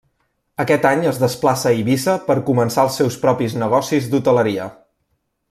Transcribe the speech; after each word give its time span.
Aquest 0.61 0.85
any 0.91 1.03
es 1.11 1.19
desplaça 1.23 1.67
a 1.71 1.73
Eivissa 1.81 2.15
per 2.31 2.37
començar 2.49 2.87
els 2.89 2.99
seus 3.03 3.19
propis 3.27 3.59
negocis 3.67 4.09
d'hoteleria. 4.15 4.69